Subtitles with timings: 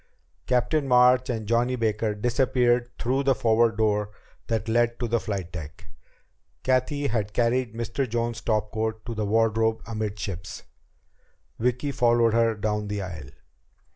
[0.47, 4.09] Captain March and Johnny Baker disappeared through the forward door
[4.47, 5.89] that led to the flight deck.
[6.63, 8.09] Cathy had carried Mr.
[8.09, 10.63] Jones's topcoat to the wardrobe amidships.
[11.59, 13.29] Vicki followed her down the aisle.